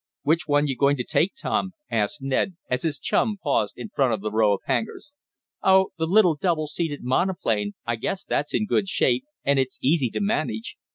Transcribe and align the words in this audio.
"Which 0.23 0.47
one 0.47 0.65
you 0.65 0.75
going 0.75 0.97
to 0.97 1.03
take, 1.03 1.35
Tom?" 1.35 1.73
asked 1.91 2.23
Ned, 2.23 2.55
as 2.71 2.81
his 2.81 2.97
chum 2.99 3.37
paused 3.37 3.75
in 3.77 3.89
front 3.89 4.13
of 4.13 4.21
the 4.21 4.31
row 4.31 4.51
of 4.55 4.61
hangars. 4.65 5.13
"Oh, 5.61 5.91
the 5.99 6.07
little 6.07 6.35
double 6.35 6.65
seated 6.65 7.03
monoplane, 7.03 7.73
I 7.85 7.97
guess 7.97 8.23
that's 8.23 8.51
in 8.55 8.65
good 8.65 8.87
shape, 8.89 9.25
and 9.45 9.59
it's 9.59 9.77
easy 9.83 10.09
to 10.09 10.19
manage. 10.19 10.75